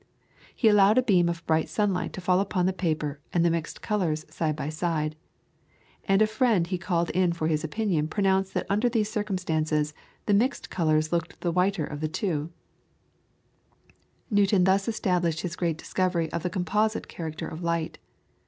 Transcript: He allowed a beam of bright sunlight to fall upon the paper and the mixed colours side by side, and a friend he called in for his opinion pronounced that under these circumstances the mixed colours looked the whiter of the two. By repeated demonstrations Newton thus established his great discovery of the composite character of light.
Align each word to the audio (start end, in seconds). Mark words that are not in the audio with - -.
He 0.55 0.67
allowed 0.67 0.97
a 0.97 1.03
beam 1.03 1.29
of 1.29 1.45
bright 1.45 1.69
sunlight 1.69 2.11
to 2.13 2.21
fall 2.21 2.39
upon 2.39 2.65
the 2.65 2.73
paper 2.73 3.19
and 3.31 3.45
the 3.45 3.51
mixed 3.51 3.83
colours 3.83 4.25
side 4.31 4.55
by 4.55 4.69
side, 4.69 5.15
and 6.05 6.23
a 6.23 6.25
friend 6.25 6.65
he 6.65 6.79
called 6.79 7.11
in 7.11 7.33
for 7.33 7.47
his 7.47 7.63
opinion 7.63 8.07
pronounced 8.07 8.55
that 8.55 8.65
under 8.67 8.89
these 8.89 9.11
circumstances 9.11 9.93
the 10.25 10.33
mixed 10.33 10.71
colours 10.71 11.11
looked 11.11 11.39
the 11.41 11.51
whiter 11.51 11.85
of 11.85 11.99
the 11.99 12.07
two. 12.07 12.49
By 12.49 12.49
repeated 14.31 14.33
demonstrations 14.33 14.39
Newton 14.39 14.63
thus 14.63 14.87
established 14.87 15.41
his 15.41 15.55
great 15.55 15.77
discovery 15.77 16.31
of 16.31 16.41
the 16.41 16.49
composite 16.49 17.07
character 17.07 17.47
of 17.47 17.61
light. 17.61 17.99